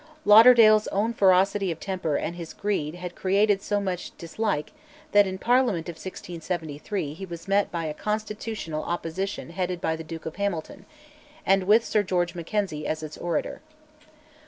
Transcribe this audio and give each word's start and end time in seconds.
Lauderdale's 0.25 0.87
own 0.87 1.13
ferocity 1.13 1.69
of 1.69 1.79
temper 1.79 2.15
and 2.15 2.35
his 2.35 2.53
greed 2.53 2.95
had 2.95 3.13
created 3.13 3.61
so 3.61 3.79
much 3.79 4.17
dislike 4.17 4.71
that 5.11 5.27
in 5.27 5.35
the 5.35 5.39
Parliament 5.45 5.87
of 5.87 5.93
1673 5.93 7.13
he 7.13 7.23
was 7.23 7.47
met 7.47 7.71
by 7.71 7.85
a 7.85 7.93
constitutional 7.93 8.83
opposition 8.83 9.51
headed 9.51 9.79
by 9.79 9.95
the 9.95 10.03
Duke 10.03 10.25
of 10.25 10.37
Hamilton, 10.37 10.87
and 11.45 11.65
with 11.65 11.85
Sir 11.85 12.01
George 12.01 12.33
Mackenzie 12.33 12.87
as 12.87 13.03
its 13.03 13.15
orator. 13.19 13.61